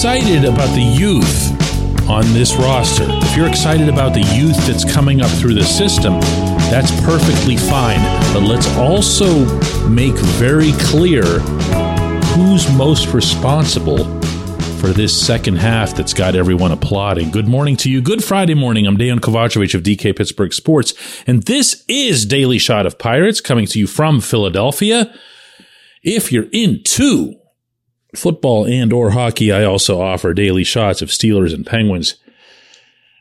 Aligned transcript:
excited 0.00 0.46
about 0.46 0.74
the 0.74 0.80
youth 0.80 2.08
on 2.08 2.24
this 2.32 2.56
roster, 2.56 3.04
if 3.06 3.36
you're 3.36 3.46
excited 3.46 3.86
about 3.86 4.14
the 4.14 4.22
youth 4.34 4.56
that's 4.66 4.90
coming 4.90 5.20
up 5.20 5.30
through 5.32 5.52
the 5.52 5.62
system, 5.62 6.18
that's 6.70 6.90
perfectly 7.02 7.58
fine. 7.58 8.00
But 8.32 8.44
let's 8.44 8.66
also 8.78 9.44
make 9.90 10.14
very 10.14 10.72
clear 10.72 11.22
who's 12.32 12.66
most 12.78 13.12
responsible 13.12 13.98
for 14.78 14.86
this 14.86 15.14
second 15.14 15.56
half 15.56 15.94
that's 15.94 16.14
got 16.14 16.34
everyone 16.34 16.72
applauding. 16.72 17.30
Good 17.30 17.46
morning 17.46 17.76
to 17.76 17.90
you. 17.90 18.00
Good 18.00 18.24
Friday 18.24 18.54
morning. 18.54 18.86
I'm 18.86 18.96
Dejan 18.96 19.20
Kovacevic 19.20 19.74
of 19.74 19.82
DK 19.82 20.16
Pittsburgh 20.16 20.54
Sports, 20.54 20.94
and 21.26 21.42
this 21.42 21.84
is 21.88 22.24
Daily 22.24 22.56
Shot 22.56 22.86
of 22.86 22.98
Pirates 22.98 23.42
coming 23.42 23.66
to 23.66 23.78
you 23.78 23.86
from 23.86 24.22
Philadelphia. 24.22 25.14
If 26.02 26.32
you're 26.32 26.48
into 26.54 27.39
football 28.14 28.66
and 28.66 28.92
or 28.92 29.10
hockey, 29.10 29.52
I 29.52 29.64
also 29.64 30.00
offer 30.00 30.34
daily 30.34 30.64
shots 30.64 31.02
of 31.02 31.08
Steelers 31.10 31.54
and 31.54 31.66
Penguins 31.66 32.16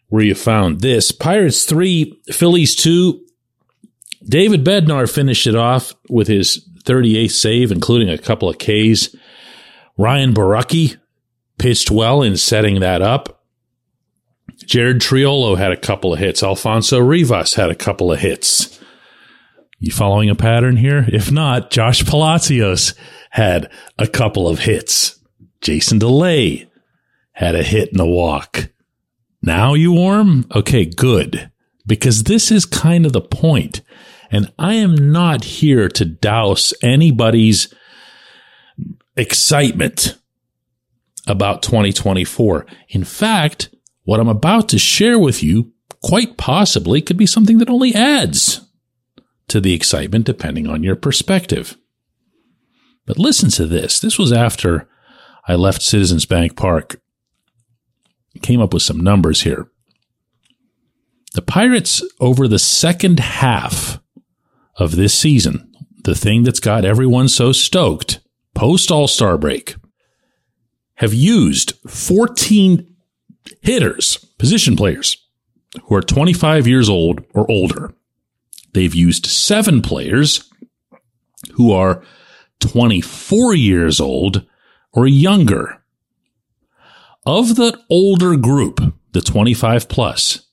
where 0.09 0.23
you 0.23 0.35
found 0.35 0.81
this. 0.81 1.11
Pirates 1.11 1.65
3, 1.65 2.21
Phillies 2.31 2.75
2. 2.75 3.23
David 4.27 4.65
Bednar 4.65 5.11
finished 5.11 5.47
it 5.47 5.55
off 5.55 5.93
with 6.09 6.27
his 6.27 6.67
38th 6.83 7.31
save, 7.31 7.71
including 7.71 8.09
a 8.09 8.17
couple 8.17 8.49
of 8.49 8.57
Ks. 8.57 9.15
Ryan 9.97 10.33
Borucki 10.33 10.97
pitched 11.57 11.91
well 11.91 12.21
in 12.21 12.37
setting 12.37 12.79
that 12.79 13.01
up. 13.01 13.43
Jared 14.65 14.99
Triolo 14.99 15.57
had 15.57 15.71
a 15.71 15.77
couple 15.77 16.13
of 16.13 16.19
hits. 16.19 16.43
Alfonso 16.43 16.99
Rivas 16.99 17.53
had 17.53 17.69
a 17.69 17.75
couple 17.75 18.11
of 18.11 18.19
hits. 18.19 18.78
You 19.81 19.93
following 19.93 20.29
a 20.29 20.35
pattern 20.35 20.75
here? 20.75 21.05
If 21.07 21.31
not, 21.31 21.71
Josh 21.71 22.05
Palacios 22.05 22.93
had 23.29 23.71
a 23.97 24.07
couple 24.07 24.49
of 24.49 24.59
hits. 24.59 25.17
Jason 25.61 25.99
DeLay 25.99 26.69
had 27.31 27.55
a 27.55 27.63
hit 27.63 27.93
and 27.93 28.01
a 28.01 28.05
walk. 28.05 28.71
Now 29.41 29.75
you 29.75 29.93
warm? 29.93 30.45
Okay, 30.53 30.83
good. 30.83 31.49
Because 31.87 32.23
this 32.23 32.51
is 32.51 32.65
kind 32.65 33.05
of 33.05 33.13
the 33.13 33.21
point. 33.21 33.79
And 34.29 34.51
I 34.59 34.73
am 34.73 34.95
not 35.13 35.45
here 35.45 35.87
to 35.87 36.03
douse 36.03 36.73
anybody's 36.83 37.73
excitement 39.15 40.17
about 41.25 41.63
2024. 41.63 42.65
In 42.89 43.05
fact, 43.05 43.73
what 44.03 44.19
I'm 44.19 44.27
about 44.27 44.67
to 44.69 44.77
share 44.77 45.17
with 45.17 45.41
you 45.41 45.71
quite 46.03 46.35
possibly 46.35 47.01
could 47.01 47.17
be 47.17 47.25
something 47.25 47.59
that 47.59 47.69
only 47.69 47.95
adds 47.95 48.68
to 49.49 49.61
the 49.61 49.73
excitement 49.73 50.25
depending 50.25 50.67
on 50.67 50.83
your 50.83 50.95
perspective. 50.95 51.77
But 53.05 53.17
listen 53.17 53.49
to 53.51 53.65
this. 53.65 53.99
This 53.99 54.17
was 54.19 54.31
after 54.31 54.87
I 55.47 55.55
left 55.55 55.81
Citizens 55.81 56.25
Bank 56.25 56.55
Park. 56.55 57.01
Came 58.41 58.61
up 58.61 58.73
with 58.73 58.83
some 58.83 58.99
numbers 58.99 59.41
here. 59.41 59.69
The 61.33 61.41
Pirates, 61.41 62.03
over 62.19 62.47
the 62.47 62.59
second 62.59 63.19
half 63.19 63.99
of 64.77 64.95
this 64.95 65.13
season, 65.13 65.71
the 66.03 66.15
thing 66.15 66.43
that's 66.43 66.59
got 66.59 66.85
everyone 66.85 67.27
so 67.27 67.51
stoked, 67.51 68.19
post 68.55 68.91
All 68.91 69.07
Star 69.07 69.37
break, 69.37 69.75
have 70.95 71.13
used 71.13 71.73
14 71.87 72.95
hitters, 73.61 74.17
position 74.37 74.75
players, 74.75 75.17
who 75.83 75.95
are 75.95 76.01
25 76.01 76.67
years 76.67 76.89
old 76.89 77.23
or 77.33 77.49
older. 77.49 77.93
They've 78.73 78.93
used 78.93 79.25
seven 79.25 79.81
players 79.81 80.49
who 81.53 81.71
are 81.71 82.03
24 82.59 83.55
years 83.55 83.99
old 83.99 84.45
or 84.91 85.07
younger. 85.07 85.81
Of 87.25 87.55
the 87.55 87.79
older 87.89 88.37
group, 88.37 88.81
the 89.11 89.21
25 89.21 89.89
plus, 89.89 90.47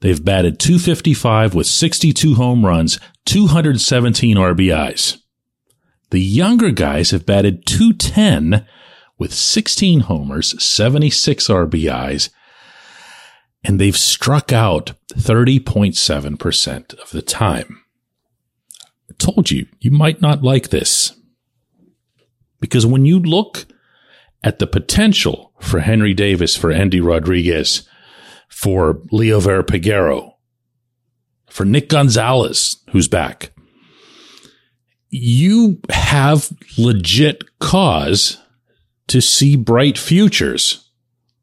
they've 0.00 0.24
batted 0.24 0.58
255 0.58 1.54
with 1.54 1.66
62 1.66 2.34
home 2.34 2.64
runs, 2.64 2.98
217 3.26 4.36
RBIs. 4.36 5.18
The 6.10 6.20
younger 6.20 6.70
guys 6.70 7.10
have 7.10 7.26
batted 7.26 7.66
210 7.66 8.66
with 9.18 9.32
16 9.32 10.00
homers, 10.00 10.62
76 10.62 11.48
RBIs, 11.48 12.30
and 13.64 13.80
they've 13.80 13.96
struck 13.96 14.52
out 14.52 14.92
30.7% 15.14 16.94
of 16.94 17.10
the 17.10 17.22
time. 17.22 17.82
I 19.10 19.14
told 19.18 19.50
you, 19.50 19.66
you 19.80 19.90
might 19.90 20.20
not 20.20 20.42
like 20.42 20.70
this. 20.70 21.14
Because 22.60 22.86
when 22.86 23.04
you 23.04 23.18
look 23.18 23.66
at 24.42 24.58
the 24.58 24.66
potential 24.66 25.52
for 25.60 25.80
Henry 25.80 26.14
Davis, 26.14 26.56
for 26.56 26.70
Endy 26.70 27.00
Rodriguez, 27.00 27.88
for 28.48 28.94
Liover 29.12 29.62
Peguero, 29.62 30.34
for 31.48 31.64
Nick 31.64 31.88
Gonzalez, 31.88 32.76
who's 32.90 33.08
back, 33.08 33.52
you 35.10 35.80
have 35.90 36.50
legit 36.78 37.58
cause 37.58 38.38
to 39.08 39.20
see 39.20 39.56
bright 39.56 39.98
futures 39.98 40.89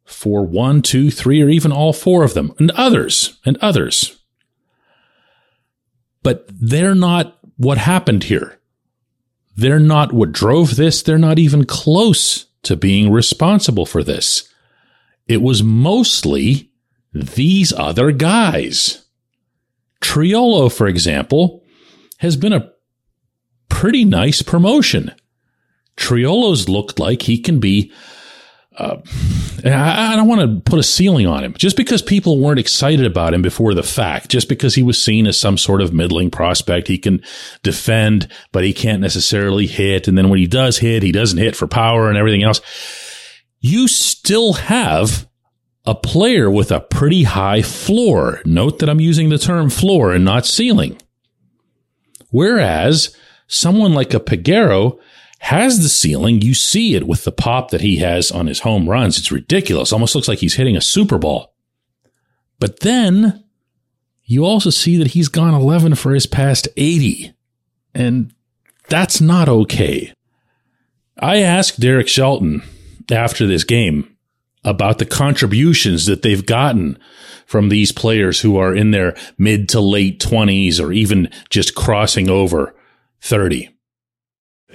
for 0.08 0.44
one, 0.46 0.82
two, 0.82 1.12
three, 1.12 1.42
or 1.42 1.50
even 1.50 1.72
all 1.72 1.94
four 1.94 2.24
of 2.24 2.34
them, 2.34 2.54
and 2.58 2.72
others, 2.72 3.38
and 3.46 3.58
others. 3.58 4.18
But 6.24 6.50
they're 6.50 6.96
not 6.96 7.38
what 7.58 7.78
happened 7.78 8.24
here. 8.24 8.58
They're 9.56 9.80
not 9.80 10.14
what 10.14 10.32
drove 10.32 10.76
this. 10.76 11.02
They're 11.02 11.18
not 11.18 11.40
even 11.40 11.66
close 11.66 12.46
to 12.64 12.76
being 12.76 13.12
responsible 13.12 13.86
for 13.86 14.04
this. 14.04 14.52
It 15.28 15.42
was 15.42 15.62
mostly 15.62 16.72
these 17.14 17.74
other 17.74 18.12
guys. 18.12 19.06
Triolo, 20.02 20.72
for 20.72 20.88
example, 20.88 21.64
has 22.20 22.38
been 22.38 22.54
a 22.54 22.72
pretty 23.70 24.06
nice 24.06 24.42
promotion. 24.42 25.14
Triolo's 25.98 26.70
looked 26.70 27.00
like 27.00 27.24
he 27.24 27.40
can 27.40 27.60
be. 27.60 27.92
Uh, 28.78 28.98
I, 29.66 30.14
I 30.14 30.16
don't 30.16 30.28
want 30.28 30.42
to 30.42 30.70
put 30.70 30.80
a 30.80 30.84
ceiling 30.84 31.26
on 31.26 31.44
him 31.44 31.54
just 31.58 31.76
because 31.76 32.02
people 32.04 32.40
weren't 32.40 32.60
excited 32.60 33.06
about 33.06 33.34
him 33.34 33.42
before 33.42 33.74
the 33.74 33.82
fact, 33.82 34.30
just 34.30 34.48
because 34.48 34.76
he 34.76 34.84
was 34.84 35.02
seen 35.02 35.26
as 35.26 35.40
some 35.40 35.58
sort 35.58 35.82
of 35.82 35.94
middling 35.94 36.30
prospect. 36.30 36.88
He 36.88 37.00
can 37.00 37.24
defend, 37.64 38.28
but 38.52 38.64
he 38.64 38.74
can't 38.74 39.02
necessarily 39.02 39.66
hit. 39.66 40.08
And 40.08 40.18
then 40.18 40.30
when 40.30 40.40
he 40.40 40.46
does 40.46 40.78
hit, 40.78 41.02
he 41.02 41.12
doesn't 41.12 41.40
hit 41.40 41.56
for 41.56 41.68
power 41.68 42.08
and 42.08 42.18
everything 42.18 42.44
else. 42.44 42.62
You 43.60 43.88
still 43.88 44.54
have 44.54 45.28
a 45.86 45.96
player 45.96 46.52
with 46.52 46.72
a 46.72 46.82
pretty 46.82 47.24
high 47.24 47.64
floor. 47.64 48.42
Note 48.46 48.80
that 48.80 48.90
I'm 48.90 49.00
using 49.00 49.30
the 49.30 49.40
term 49.40 49.70
floor 49.70 50.14
and 50.14 50.24
not 50.24 50.46
ceiling. 50.46 50.98
Whereas 52.30 53.16
someone 53.48 53.94
like 53.94 54.14
a 54.14 54.20
Peguero 54.20 55.00
has 55.40 55.82
the 55.82 55.90
ceiling. 55.90 56.42
You 56.42 56.54
see 56.54 56.96
it 56.96 57.08
with 57.08 57.24
the 57.24 57.32
pop 57.32 57.72
that 57.72 57.82
he 57.82 57.98
has 57.98 58.32
on 58.32 58.48
his 58.48 58.62
home 58.62 58.90
runs. 58.90 59.18
It's 59.18 59.32
ridiculous. 59.32 59.94
Almost 59.94 60.16
looks 60.16 60.28
like 60.28 60.40
he's 60.40 60.56
hitting 60.56 60.76
a 60.76 60.82
Super 60.82 61.18
Ball. 61.18 61.54
But 62.60 62.80
then 62.80 63.44
you 64.24 64.46
also 64.46 64.70
see 64.70 64.98
that 64.98 65.08
he's 65.08 65.30
gone 65.30 65.54
11 65.54 65.96
for 65.96 66.14
his 66.14 66.26
past 66.26 66.68
80. 66.76 67.34
And 67.94 68.34
that's 68.90 69.22
not 69.22 69.48
okay. 69.48 70.14
I 71.20 71.38
asked 71.38 71.80
Derek 71.80 72.08
Shelton 72.08 72.62
after 73.12 73.48
this 73.48 73.64
game 73.64 74.16
about 74.64 74.98
the 74.98 75.06
contributions 75.06 76.06
that 76.08 76.24
they've 76.24 76.46
gotten 76.46 77.00
from 77.46 77.70
these 77.70 77.92
players 77.92 78.42
who 78.42 78.58
are 78.58 78.76
in 78.76 78.92
their 78.92 79.16
mid 79.38 79.70
to 79.70 79.80
late 79.80 80.20
20s 80.20 80.84
or 80.84 80.92
even 80.92 81.30
just 81.50 81.74
crossing 81.74 82.30
over 82.30 82.76
30. 83.22 83.70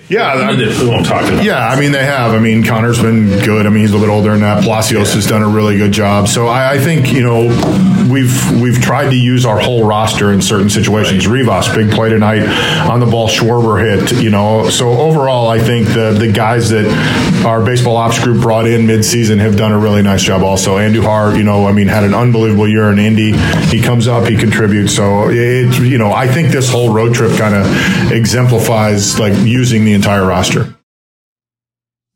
Yeah, 0.08 0.26
I 0.26 0.54
mean, 0.54 0.68
we 0.68 0.88
won't 0.88 1.06
talk 1.06 1.22
about. 1.22 1.44
Yeah, 1.44 1.68
I 1.68 1.78
mean 1.78 1.92
they 1.92 2.04
have. 2.04 2.32
I 2.32 2.38
mean 2.38 2.64
Connor's 2.64 3.00
been 3.00 3.28
good. 3.44 3.66
I 3.66 3.70
mean 3.70 3.80
he's 3.80 3.92
a 3.92 3.96
little 3.96 4.08
bit 4.08 4.12
older 4.12 4.32
than 4.32 4.40
that. 4.40 4.62
Palacios 4.62 5.08
yeah. 5.08 5.14
has 5.14 5.26
done 5.26 5.42
a 5.42 5.48
really 5.48 5.78
good 5.78 5.92
job. 5.92 6.28
So 6.28 6.48
I, 6.48 6.72
I, 6.72 6.78
think 6.78 7.12
you 7.12 7.22
know 7.22 7.46
we've 8.10 8.60
we've 8.60 8.80
tried 8.80 9.10
to 9.10 9.16
use 9.16 9.46
our 9.46 9.58
whole 9.58 9.86
roster 9.86 10.32
in 10.32 10.42
certain 10.42 10.68
situations. 10.68 11.26
Right. 11.26 11.38
Rivas 11.38 11.74
big 11.74 11.92
play 11.92 12.10
tonight 12.10 12.42
on 12.90 13.00
the 13.00 13.06
ball. 13.06 13.28
Schwarber 13.28 13.80
hit. 13.80 14.22
You 14.22 14.30
know, 14.30 14.68
so 14.70 14.90
overall 14.90 15.48
I 15.48 15.60
think 15.60 15.86
the 15.88 16.14
the 16.18 16.30
guys 16.30 16.70
that 16.70 16.84
our 17.46 17.64
baseball 17.64 17.96
ops 17.96 18.22
group 18.22 18.42
brought 18.42 18.66
in 18.66 18.82
midseason 18.82 19.38
have 19.38 19.56
done 19.56 19.72
a 19.72 19.78
really 19.78 20.02
nice 20.02 20.22
job. 20.22 20.42
Also, 20.42 20.76
Andujar, 20.76 21.36
you 21.36 21.44
know, 21.44 21.66
I 21.66 21.72
mean 21.72 21.86
had 21.86 22.04
an 22.04 22.14
unbelievable 22.14 22.68
year 22.68 22.90
in 22.90 22.98
Indy. 22.98 23.36
He 23.68 23.80
comes 23.80 24.08
up, 24.08 24.28
he 24.28 24.36
contributes. 24.36 24.94
So 24.94 25.30
it 25.30 25.80
you 25.80 25.96
know 25.96 26.12
I 26.12 26.26
think 26.26 26.48
this 26.48 26.70
whole 26.70 26.92
road 26.92 27.14
trip 27.14 27.38
kind 27.38 27.54
of 27.54 28.12
exemplifies 28.12 29.18
like 29.18 29.34
using 29.46 29.84
the 29.84 29.91
the 29.92 29.96
entire 29.96 30.26
roster. 30.26 30.74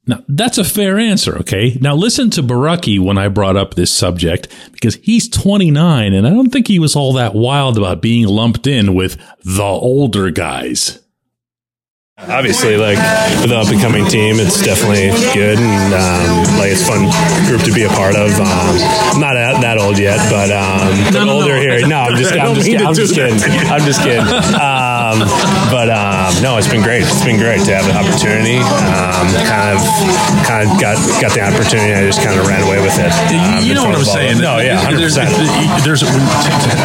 Now, 0.06 0.22
that's 0.28 0.56
a 0.56 0.64
fair 0.64 0.98
answer, 0.98 1.36
okay? 1.40 1.76
Now, 1.80 1.94
listen 1.94 2.30
to 2.30 2.42
Borucki 2.42 2.98
when 2.98 3.18
I 3.18 3.28
brought 3.28 3.56
up 3.56 3.74
this 3.74 3.90
subject, 3.90 4.48
because 4.72 4.94
he's 4.96 5.28
29, 5.28 6.14
and 6.14 6.26
I 6.26 6.30
don't 6.30 6.50
think 6.50 6.68
he 6.68 6.78
was 6.78 6.96
all 6.96 7.12
that 7.14 7.34
wild 7.34 7.76
about 7.76 8.00
being 8.00 8.26
lumped 8.26 8.66
in 8.66 8.94
with 8.94 9.18
the 9.44 9.62
older 9.62 10.30
guys. 10.30 11.00
Obviously, 12.16 12.80
like 12.80 12.96
with 13.44 13.52
the 13.52 13.60
up 13.60 13.68
and 13.68 13.76
coming 13.76 14.08
team, 14.08 14.40
it's 14.40 14.64
definitely 14.64 15.12
good 15.36 15.60
and 15.60 15.92
um, 15.92 16.48
like 16.56 16.72
it's 16.72 16.80
fun 16.80 17.04
group 17.44 17.60
to 17.68 17.76
be 17.76 17.84
a 17.84 17.92
part 17.92 18.16
of. 18.16 18.32
Um, 18.40 18.72
I'm 19.12 19.20
not 19.20 19.36
that, 19.36 19.60
that 19.60 19.76
old 19.76 20.00
yet, 20.00 20.16
but 20.32 20.48
um, 20.48 20.96
no, 21.12 21.28
no, 21.28 21.44
older 21.44 21.52
no. 21.52 21.60
here. 21.60 21.84
No, 21.84 22.08
I'm 22.08 22.16
just, 22.16 22.32
I'm 22.40 22.56
just, 22.56 22.72
I'm 22.72 22.96
just 22.96 23.12
kidding. 23.12 23.36
I'm 23.68 23.84
just 23.84 24.00
kidding. 24.00 24.24
Um, 24.56 25.28
but 25.68 25.92
um, 25.92 26.32
no, 26.40 26.56
it's 26.56 26.72
been 26.72 26.80
great. 26.80 27.04
It's 27.04 27.20
been 27.20 27.36
great 27.36 27.68
to 27.68 27.76
have 27.76 27.84
an 27.84 28.00
opportunity. 28.00 28.64
Um, 28.64 29.28
kind 29.44 29.76
of, 29.76 29.84
kind 30.48 30.64
of 30.64 30.72
got 30.80 30.96
got 31.20 31.36
the 31.36 31.44
opportunity. 31.44 31.92
I 31.92 32.08
just 32.08 32.24
kind 32.24 32.40
of 32.40 32.48
ran 32.48 32.64
away 32.64 32.80
with 32.80 32.96
it. 32.96 33.12
you 33.60 33.76
know 33.76 33.84
what 33.84 33.92
I'm 33.92 34.08
saying? 34.08 34.40
No, 34.40 34.56
yeah, 34.56 34.80
hundred 34.80 35.04
percent. 35.04 35.28
There's 35.84 36.00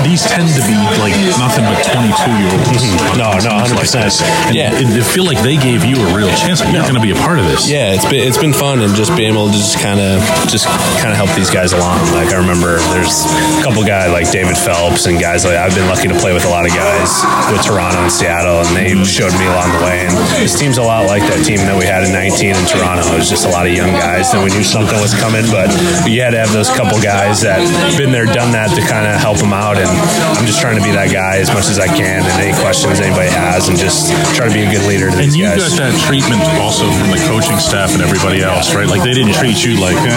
these 0.03 0.27
tend 0.27 0.51
to 0.59 0.63
be 0.67 0.75
like 0.99 1.15
nothing 1.39 1.63
but 1.71 1.79
22 1.87 2.19
year 2.35 2.51
olds. 2.51 2.83
Mm-hmm. 2.83 3.15
No, 3.15 3.31
no, 3.39 3.63
hundred 3.63 3.79
percent. 3.79 4.11
Yeah, 4.51 4.75
it, 4.75 4.91
it 4.91 5.07
feel 5.21 5.29
like 5.29 5.43
they 5.45 5.57
gave 5.57 5.85
you 5.85 6.01
a 6.01 6.09
real 6.17 6.33
chance. 6.33 6.65
Like 6.65 6.73
you're 6.73 6.81
going 6.81 6.97
to 6.97 7.05
be 7.05 7.13
a 7.13 7.21
part 7.21 7.37
of 7.37 7.45
this. 7.45 7.69
Yeah, 7.69 7.93
it's 7.93 8.05
been 8.09 8.25
it's 8.25 8.41
been 8.41 8.53
fun 8.53 8.81
and 8.81 8.89
just 8.97 9.13
being 9.13 9.29
able 9.29 9.45
to 9.45 9.53
just 9.53 9.77
kind 9.77 10.01
of 10.01 10.17
just 10.49 10.65
kind 10.97 11.13
of 11.13 11.17
help 11.17 11.29
these 11.37 11.53
guys 11.53 11.77
along. 11.77 12.01
Like 12.17 12.33
I 12.33 12.41
remember 12.41 12.81
there's 12.89 13.29
a 13.29 13.61
couple 13.61 13.85
guys 13.85 14.09
like 14.09 14.33
David 14.33 14.57
Phelps 14.57 15.05
and 15.05 15.21
guys 15.21 15.45
like 15.45 15.61
I've 15.61 15.77
been 15.77 15.85
lucky 15.85 16.09
to 16.09 16.17
play 16.17 16.33
with 16.33 16.45
a 16.45 16.51
lot 16.51 16.65
of 16.65 16.73
guys 16.73 17.21
with 17.53 17.61
Toronto 17.61 18.01
and 18.01 18.09
Seattle, 18.09 18.65
and 18.65 18.73
they 18.73 18.97
showed 19.05 19.33
me 19.37 19.45
along 19.45 19.69
the 19.77 19.81
way. 19.85 20.09
And 20.09 20.13
this 20.41 20.57
team's 20.57 20.81
a 20.81 20.85
lot 20.85 21.05
like 21.05 21.21
that 21.29 21.45
team 21.45 21.61
that 21.69 21.77
we 21.77 21.85
had 21.85 22.01
in 22.01 22.09
19 22.09 22.57
in 22.57 22.65
Toronto. 22.65 23.05
It 23.13 23.21
was 23.21 23.29
just 23.29 23.45
a 23.45 23.51
lot 23.53 23.69
of 23.69 23.73
young 23.73 23.93
guys, 23.93 24.33
and 24.33 24.41
we 24.41 24.49
knew 24.49 24.65
something 24.65 24.97
was 24.97 25.13
coming, 25.13 25.45
but 25.53 25.69
you 26.09 26.25
had 26.25 26.33
to 26.33 26.41
have 26.41 26.49
those 26.49 26.73
couple 26.73 26.97
guys 26.97 27.45
that 27.45 27.61
been 27.93 28.09
there, 28.09 28.25
done 28.25 28.57
that 28.57 28.73
to 28.73 28.81
kind 28.89 29.05
of 29.05 29.21
help 29.21 29.37
them 29.37 29.53
out. 29.53 29.77
And 29.77 29.89
I'm 30.33 30.49
just 30.49 30.57
trying 30.57 30.81
to 30.81 30.85
be 30.85 30.89
that 30.97 31.13
guy 31.13 31.37
as 31.37 31.53
much 31.53 31.69
as 31.69 31.77
I 31.77 31.85
can, 31.85 32.25
and 32.25 32.33
any 32.41 32.57
questions 32.57 32.97
anybody 32.97 33.29
has, 33.29 33.69
and 33.69 33.77
just 33.77 34.09
try 34.33 34.49
to 34.49 34.53
be 34.53 34.65
a 34.65 34.71
good 34.71 34.89
leader 34.89 35.10
to 35.11 35.17
these 35.17 35.33
and 35.33 35.35
you 35.35 35.45
guys. 35.45 35.61
got 35.61 35.91
that 35.91 35.95
treatment 36.07 36.41
also 36.57 36.87
from 36.89 37.11
the 37.11 37.21
coaching 37.27 37.59
staff 37.59 37.93
and 37.93 38.01
everybody 38.01 38.41
else, 38.41 38.73
right? 38.73 38.87
Like 38.87 39.03
they 39.03 39.13
didn't 39.13 39.35
treat 39.35 39.59
you 39.63 39.79
like, 39.79 39.95
eh. 39.95 40.07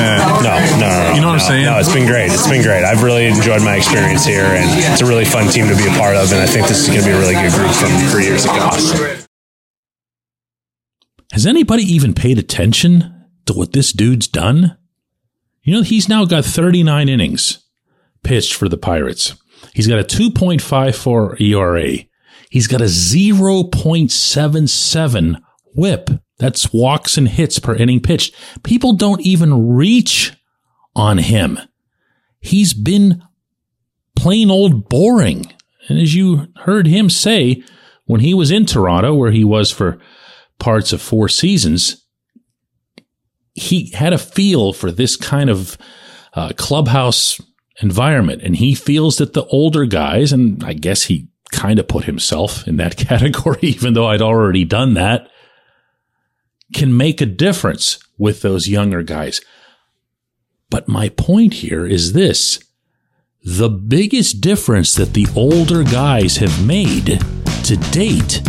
no, 0.40 0.54
no, 0.54 0.54
no, 0.78 0.92
You 1.14 1.20
know 1.20 1.34
what 1.34 1.42
I'm 1.42 1.44
saying? 1.44 1.66
No, 1.66 1.78
it's 1.78 1.92
been 1.92 2.06
great. 2.06 2.30
It's 2.30 2.48
been 2.48 2.62
great. 2.62 2.86
I've 2.86 3.02
really 3.02 3.26
enjoyed 3.26 3.60
my 3.60 3.76
experience 3.76 4.24
here, 4.24 4.46
and 4.46 4.66
it's 4.92 5.02
a 5.02 5.06
really 5.06 5.26
fun 5.26 5.50
team 5.50 5.68
to 5.68 5.76
be 5.76 5.86
a 5.86 5.94
part 5.98 6.16
of. 6.16 6.32
And 6.32 6.40
I 6.40 6.46
think 6.46 6.66
this 6.66 6.86
is 6.86 6.88
going 6.88 7.02
to 7.02 7.06
be 7.06 7.14
a 7.14 7.20
really 7.20 7.34
good 7.34 7.52
group 7.52 7.72
from 7.74 7.92
for 8.08 8.22
years 8.22 8.46
to 8.46 8.50
come. 8.54 8.72
Has 11.32 11.46
anybody 11.46 11.82
even 11.82 12.14
paid 12.14 12.38
attention 12.38 13.26
to 13.46 13.52
what 13.52 13.72
this 13.72 13.92
dude's 13.92 14.28
done? 14.28 14.78
You 15.62 15.74
know, 15.74 15.82
he's 15.82 16.08
now 16.08 16.24
got 16.24 16.44
39 16.44 17.08
innings 17.08 17.64
pitched 18.22 18.54
for 18.54 18.68
the 18.68 18.76
Pirates. 18.76 19.34
He's 19.72 19.86
got 19.86 19.98
a 19.98 20.04
2.54 20.04 21.40
ERA. 21.40 22.04
He's 22.54 22.68
got 22.68 22.80
a 22.80 22.84
0.77 22.84 25.42
whip. 25.74 26.10
That's 26.38 26.72
walks 26.72 27.18
and 27.18 27.26
hits 27.26 27.58
per 27.58 27.74
inning 27.74 27.98
pitched. 27.98 28.32
People 28.62 28.92
don't 28.92 29.20
even 29.22 29.74
reach 29.74 30.32
on 30.94 31.18
him. 31.18 31.58
He's 32.38 32.72
been 32.72 33.20
plain 34.14 34.52
old 34.52 34.88
boring. 34.88 35.52
And 35.88 35.98
as 35.98 36.14
you 36.14 36.46
heard 36.58 36.86
him 36.86 37.10
say 37.10 37.64
when 38.04 38.20
he 38.20 38.34
was 38.34 38.52
in 38.52 38.66
Toronto, 38.66 39.14
where 39.14 39.32
he 39.32 39.42
was 39.42 39.72
for 39.72 39.98
parts 40.60 40.92
of 40.92 41.02
four 41.02 41.28
seasons, 41.28 42.06
he 43.54 43.90
had 43.90 44.12
a 44.12 44.18
feel 44.18 44.72
for 44.72 44.92
this 44.92 45.16
kind 45.16 45.50
of 45.50 45.76
uh, 46.34 46.52
clubhouse 46.56 47.40
environment. 47.82 48.42
And 48.42 48.54
he 48.54 48.76
feels 48.76 49.16
that 49.16 49.32
the 49.32 49.44
older 49.46 49.86
guys, 49.86 50.32
and 50.32 50.62
I 50.62 50.74
guess 50.74 51.02
he 51.02 51.26
kind 51.54 51.78
of 51.78 51.88
put 51.88 52.04
himself 52.04 52.66
in 52.66 52.76
that 52.76 52.96
category, 53.08 53.60
even 53.62 53.94
though 53.94 54.06
I'd 54.06 54.22
already 54.22 54.64
done 54.64 54.94
that, 54.94 55.28
can 56.74 56.96
make 56.96 57.20
a 57.20 57.26
difference 57.26 57.98
with 58.18 58.42
those 58.42 58.68
younger 58.68 59.02
guys. 59.02 59.40
But 60.70 60.88
my 60.88 61.08
point 61.08 61.54
here 61.54 61.86
is 61.86 62.12
this. 62.12 62.58
The 63.44 63.68
biggest 63.68 64.40
difference 64.40 64.94
that 64.94 65.12
the 65.14 65.26
older 65.36 65.84
guys 65.84 66.38
have 66.38 66.66
made 66.66 67.20
to 67.64 67.76
date 67.92 68.42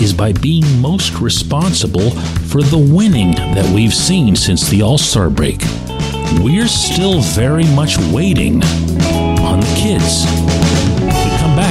is 0.00 0.14
by 0.14 0.32
being 0.32 0.80
most 0.80 1.20
responsible 1.20 2.10
for 2.48 2.62
the 2.62 2.78
winning 2.78 3.32
that 3.32 3.70
we've 3.74 3.94
seen 3.94 4.34
since 4.34 4.68
the 4.68 4.82
All 4.82 4.98
Star 4.98 5.28
break. 5.28 5.60
We're 6.40 6.68
still 6.68 7.20
very 7.20 7.64
much 7.74 7.98
waiting 8.12 8.62
on 8.64 9.60
the 9.60 9.74
kids 9.76 10.99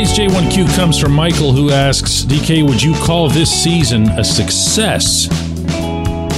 Today's 0.00 0.32
J1Q 0.32 0.76
comes 0.76 0.98
from 0.98 1.12
Michael, 1.12 1.52
who 1.52 1.70
asks 1.70 2.24
DK, 2.24 2.66
would 2.66 2.82
you 2.82 2.94
call 3.04 3.28
this 3.28 3.50
season 3.50 4.08
a 4.08 4.24
success 4.24 5.26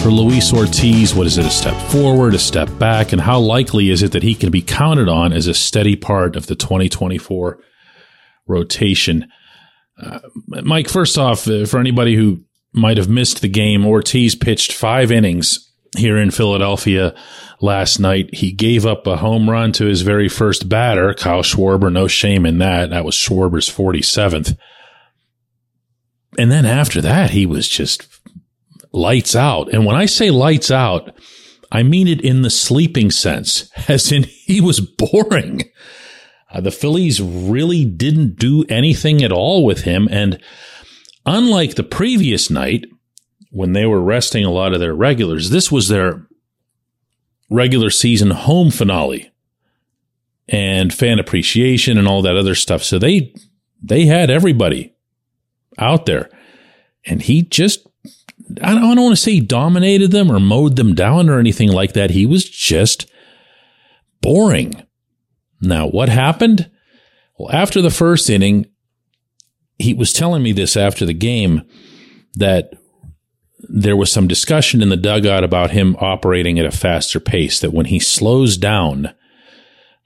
for 0.02 0.10
Luis 0.10 0.52
Ortiz? 0.52 1.14
What 1.14 1.28
is 1.28 1.38
it, 1.38 1.46
a 1.46 1.50
step 1.50 1.76
forward, 1.92 2.34
a 2.34 2.40
step 2.40 2.68
back? 2.80 3.12
And 3.12 3.22
how 3.22 3.38
likely 3.38 3.90
is 3.90 4.02
it 4.02 4.10
that 4.10 4.24
he 4.24 4.34
can 4.34 4.50
be 4.50 4.62
counted 4.62 5.08
on 5.08 5.32
as 5.32 5.46
a 5.46 5.54
steady 5.54 5.94
part 5.94 6.34
of 6.34 6.48
the 6.48 6.56
2024 6.56 7.60
rotation? 8.48 9.28
Uh, 9.96 10.18
Mike, 10.48 10.88
first 10.88 11.16
off, 11.16 11.46
uh, 11.46 11.64
for 11.64 11.78
anybody 11.78 12.16
who 12.16 12.40
might 12.72 12.96
have 12.96 13.08
missed 13.08 13.42
the 13.42 13.48
game, 13.48 13.86
Ortiz 13.86 14.34
pitched 14.34 14.72
five 14.72 15.12
innings 15.12 15.71
here 15.96 16.16
in 16.16 16.30
Philadelphia 16.30 17.14
last 17.60 17.98
night. 17.98 18.34
He 18.34 18.52
gave 18.52 18.86
up 18.86 19.06
a 19.06 19.16
home 19.16 19.48
run 19.48 19.72
to 19.72 19.86
his 19.86 20.02
very 20.02 20.28
first 20.28 20.68
batter, 20.68 21.14
Kyle 21.14 21.42
Schwarber. 21.42 21.92
No 21.92 22.08
shame 22.08 22.46
in 22.46 22.58
that. 22.58 22.90
That 22.90 23.04
was 23.04 23.14
Schwarber's 23.14 23.68
47th. 23.68 24.56
And 26.38 26.50
then 26.50 26.64
after 26.64 27.00
that, 27.02 27.30
he 27.30 27.46
was 27.46 27.68
just 27.68 28.06
lights 28.92 29.36
out. 29.36 29.72
And 29.72 29.84
when 29.84 29.96
I 29.96 30.06
say 30.06 30.30
lights 30.30 30.70
out, 30.70 31.14
I 31.70 31.82
mean 31.82 32.08
it 32.08 32.20
in 32.20 32.42
the 32.42 32.50
sleeping 32.50 33.10
sense, 33.10 33.70
as 33.88 34.10
in 34.12 34.24
he 34.24 34.60
was 34.60 34.80
boring. 34.80 35.62
Uh, 36.50 36.60
the 36.60 36.70
Phillies 36.70 37.20
really 37.20 37.84
didn't 37.84 38.36
do 38.36 38.64
anything 38.68 39.22
at 39.22 39.32
all 39.32 39.64
with 39.64 39.82
him. 39.82 40.08
And 40.10 40.38
unlike 41.24 41.74
the 41.74 41.82
previous 41.82 42.50
night, 42.50 42.86
when 43.52 43.74
they 43.74 43.84
were 43.84 44.00
resting 44.00 44.44
a 44.46 44.50
lot 44.50 44.72
of 44.72 44.80
their 44.80 44.94
regulars, 44.94 45.50
this 45.50 45.70
was 45.70 45.88
their 45.88 46.26
regular 47.50 47.90
season 47.90 48.30
home 48.30 48.70
finale 48.70 49.30
and 50.48 50.92
fan 50.92 51.18
appreciation 51.18 51.98
and 51.98 52.08
all 52.08 52.22
that 52.22 52.36
other 52.36 52.54
stuff. 52.54 52.82
So 52.82 52.98
they 52.98 53.34
they 53.82 54.06
had 54.06 54.30
everybody 54.30 54.94
out 55.78 56.06
there. 56.06 56.30
And 57.04 57.20
he 57.20 57.42
just 57.42 57.86
I 58.62 58.72
don't, 58.72 58.84
I 58.84 58.94
don't 58.94 59.04
want 59.04 59.16
to 59.16 59.22
say 59.22 59.32
he 59.32 59.40
dominated 59.40 60.12
them 60.12 60.30
or 60.30 60.40
mowed 60.40 60.76
them 60.76 60.94
down 60.94 61.28
or 61.28 61.38
anything 61.38 61.70
like 61.70 61.92
that. 61.92 62.10
He 62.10 62.24
was 62.24 62.48
just 62.48 63.10
boring. 64.22 64.82
Now, 65.60 65.86
what 65.86 66.08
happened? 66.08 66.70
Well, 67.38 67.54
after 67.54 67.82
the 67.82 67.90
first 67.90 68.30
inning, 68.30 68.66
he 69.78 69.92
was 69.92 70.12
telling 70.12 70.42
me 70.42 70.52
this 70.52 70.74
after 70.76 71.04
the 71.04 71.12
game 71.12 71.62
that 72.34 72.72
there 73.68 73.96
was 73.96 74.10
some 74.10 74.26
discussion 74.26 74.82
in 74.82 74.88
the 74.88 74.96
dugout 74.96 75.44
about 75.44 75.70
him 75.70 75.96
operating 76.00 76.58
at 76.58 76.66
a 76.66 76.70
faster 76.70 77.20
pace, 77.20 77.60
that 77.60 77.72
when 77.72 77.86
he 77.86 77.98
slows 77.98 78.56
down, 78.56 79.14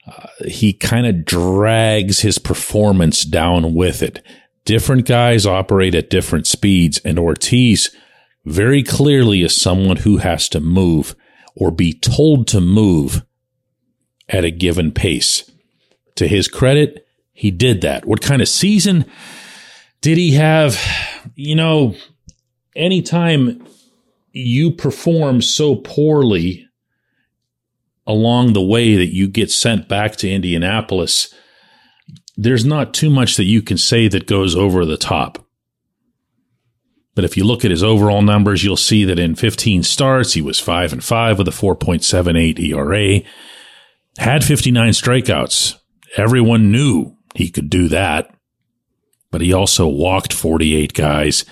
uh, 0.07 0.27
he 0.47 0.73
kind 0.73 1.05
of 1.05 1.25
drags 1.25 2.19
his 2.19 2.37
performance 2.37 3.23
down 3.23 3.73
with 3.73 4.01
it. 4.01 4.21
Different 4.65 5.05
guys 5.05 5.45
operate 5.45 5.95
at 5.95 6.09
different 6.09 6.47
speeds, 6.47 6.99
and 7.03 7.17
Ortiz 7.17 7.95
very 8.45 8.83
clearly 8.83 9.41
is 9.41 9.55
someone 9.55 9.97
who 9.97 10.17
has 10.17 10.47
to 10.49 10.59
move 10.59 11.15
or 11.55 11.71
be 11.71 11.93
told 11.93 12.47
to 12.47 12.61
move 12.61 13.25
at 14.29 14.45
a 14.45 14.51
given 14.51 14.91
pace. 14.91 15.49
To 16.15 16.27
his 16.27 16.47
credit, 16.47 17.05
he 17.33 17.51
did 17.51 17.81
that. 17.81 18.05
What 18.05 18.21
kind 18.21 18.41
of 18.41 18.47
season 18.47 19.05
did 20.01 20.17
he 20.17 20.33
have? 20.33 20.79
You 21.35 21.55
know, 21.55 21.95
anytime 22.77 23.65
you 24.31 24.71
perform 24.71 25.41
so 25.41 25.75
poorly 25.75 26.67
along 28.05 28.53
the 28.53 28.61
way 28.61 28.95
that 28.95 29.13
you 29.13 29.27
get 29.27 29.51
sent 29.51 29.89
back 29.89 30.15
to 30.17 30.31
Indianapolis, 30.31 31.33
there's 32.37 32.63
not 32.63 32.93
too 32.93 33.09
much 33.09 33.35
that 33.35 33.43
you 33.45 33.61
can 33.61 33.77
say 33.77 34.07
that 34.07 34.27
goes 34.27 34.55
over 34.55 34.85
the 34.85 34.97
top. 34.97 35.43
But 37.15 37.25
if 37.25 37.35
you 37.35 37.43
look 37.43 37.65
at 37.65 37.71
his 37.71 37.83
overall 37.83 38.21
numbers, 38.21 38.63
you'll 38.63 38.77
see 38.77 39.03
that 39.05 39.17
in 39.17 39.33
15 39.33 39.81
starts, 39.81 40.33
he 40.33 40.41
was 40.41 40.59
5 40.59 40.93
and 40.93 41.03
5 41.03 41.39
with 41.39 41.47
a 41.47 41.51
4.78 41.51 42.59
ERA, 42.59 43.21
had 44.19 44.43
59 44.43 44.91
strikeouts. 44.91 45.79
Everyone 46.15 46.71
knew 46.71 47.17
he 47.33 47.49
could 47.49 47.71
do 47.71 47.87
that, 47.87 48.33
but 49.31 49.41
he 49.41 49.51
also 49.51 49.87
walked 49.87 50.31
48 50.31 50.93
guys. 50.93 51.43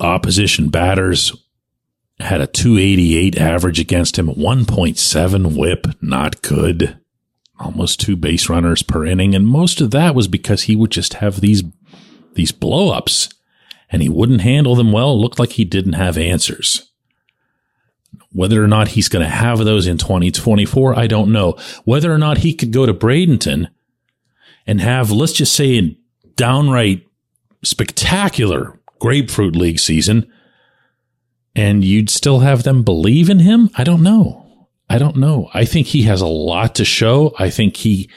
Opposition 0.00 0.68
batters 0.68 1.32
had 2.20 2.40
a 2.40 2.46
288 2.46 3.38
average 3.38 3.80
against 3.80 4.18
him, 4.18 4.28
1.7 4.28 5.56
whip, 5.56 5.86
not 6.00 6.42
good. 6.42 6.98
Almost 7.58 8.00
two 8.00 8.16
base 8.16 8.48
runners 8.48 8.82
per 8.82 9.04
inning. 9.04 9.34
And 9.34 9.46
most 9.46 9.80
of 9.80 9.90
that 9.92 10.14
was 10.14 10.28
because 10.28 10.62
he 10.62 10.76
would 10.76 10.90
just 10.90 11.14
have 11.14 11.40
these, 11.40 11.62
these 12.34 12.52
blowups 12.52 13.32
and 13.90 14.02
he 14.02 14.08
wouldn't 14.08 14.40
handle 14.40 14.74
them 14.74 14.92
well. 14.92 15.12
It 15.12 15.16
looked 15.16 15.38
like 15.38 15.52
he 15.52 15.64
didn't 15.64 15.92
have 15.94 16.18
answers. 16.18 16.90
Whether 18.32 18.62
or 18.62 18.68
not 18.68 18.88
he's 18.88 19.08
going 19.08 19.24
to 19.24 19.30
have 19.30 19.58
those 19.58 19.86
in 19.86 19.98
2024, 19.98 20.98
I 20.98 21.06
don't 21.06 21.30
know. 21.30 21.56
Whether 21.84 22.12
or 22.12 22.18
not 22.18 22.38
he 22.38 22.54
could 22.54 22.72
go 22.72 22.86
to 22.86 22.94
Bradenton 22.94 23.68
and 24.66 24.80
have, 24.80 25.12
let's 25.12 25.32
just 25.32 25.54
say, 25.54 25.78
a 25.78 25.96
downright 26.34 27.06
spectacular 27.62 28.80
grapefruit 28.98 29.56
league 29.56 29.78
season 29.78 30.30
and 31.54 31.84
you'd 31.84 32.10
still 32.10 32.40
have 32.40 32.62
them 32.62 32.82
believe 32.82 33.30
in 33.30 33.40
him? 33.40 33.70
I 33.76 33.84
don't 33.84 34.02
know. 34.02 34.68
I 34.88 34.98
don't 34.98 35.16
know. 35.16 35.50
I 35.54 35.64
think 35.64 35.88
he 35.88 36.02
has 36.02 36.20
a 36.20 36.26
lot 36.26 36.74
to 36.76 36.84
show. 36.84 37.34
I 37.38 37.50
think 37.50 37.76
he 37.76 38.10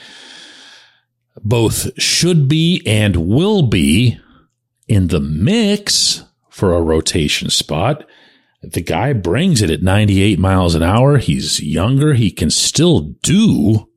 both 1.44 2.00
should 2.02 2.48
be 2.48 2.82
and 2.86 3.16
will 3.28 3.64
be 3.64 4.20
in 4.88 5.08
the 5.08 5.20
mix 5.20 6.24
for 6.50 6.74
a 6.74 6.82
rotation 6.82 7.50
spot. 7.50 8.06
The 8.64 8.82
guy 8.82 9.14
brings 9.14 9.62
it 9.62 9.70
at 9.70 9.84
98 9.84 10.40
miles 10.40 10.76
an 10.76 10.84
hour. 10.84 11.18
He's 11.18 11.62
younger. 11.62 12.14
He 12.14 12.32
can 12.32 12.50
still 12.50 13.02
do 13.22 13.88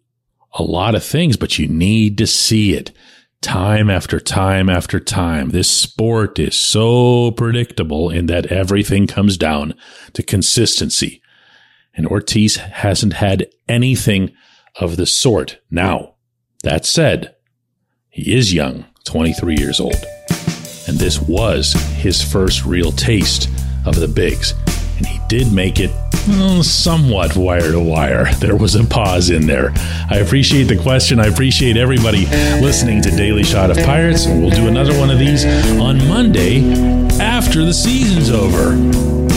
a 0.52 0.62
lot 0.62 0.94
of 0.94 1.04
things, 1.04 1.36
but 1.36 1.58
you 1.58 1.66
need 1.66 2.18
to 2.18 2.26
see 2.26 2.74
it 2.74 2.92
time 3.42 3.88
after 3.88 4.20
time 4.20 4.68
after 4.68 5.00
time. 5.00 5.50
This 5.50 5.70
sport 5.70 6.38
is 6.38 6.54
so 6.54 7.30
predictable 7.32 8.10
in 8.10 8.26
that 8.26 8.46
everything 8.46 9.06
comes 9.06 9.36
down 9.36 9.74
to 10.12 10.22
consistency. 10.22 11.22
And 11.94 12.06
Ortiz 12.06 12.56
hasn't 12.56 13.14
had 13.14 13.48
anything 13.68 14.32
of 14.78 14.96
the 14.96 15.06
sort. 15.06 15.58
Now, 15.70 16.14
that 16.62 16.84
said, 16.84 17.34
he 18.08 18.34
is 18.34 18.52
young, 18.52 18.86
23 19.04 19.56
years 19.56 19.80
old. 19.80 20.04
And 20.86 20.98
this 20.98 21.20
was 21.20 21.72
his 21.72 22.22
first 22.22 22.64
real 22.64 22.92
taste 22.92 23.48
of 23.86 23.96
the 23.96 24.08
bigs 24.08 24.54
did 25.30 25.52
make 25.52 25.78
it 25.78 25.92
well, 26.26 26.64
somewhat 26.64 27.36
wire 27.36 27.70
to 27.70 27.78
wire. 27.78 28.34
There 28.34 28.56
was 28.56 28.74
a 28.74 28.84
pause 28.84 29.30
in 29.30 29.46
there. 29.46 29.72
I 30.10 30.16
appreciate 30.16 30.64
the 30.64 30.76
question. 30.76 31.20
I 31.20 31.26
appreciate 31.26 31.76
everybody 31.76 32.26
listening 32.60 33.00
to 33.02 33.10
Daily 33.12 33.44
Shot 33.44 33.70
of 33.70 33.76
Pirates. 33.78 34.26
We'll 34.26 34.50
do 34.50 34.66
another 34.66 34.98
one 34.98 35.08
of 35.08 35.20
these 35.20 35.44
on 35.80 35.98
Monday 36.08 36.68
after 37.20 37.64
the 37.64 37.72
season's 37.72 38.28
over. 38.28 39.29